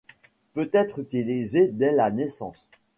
[0.55, 2.67] Peut être utilisée dès la naissance.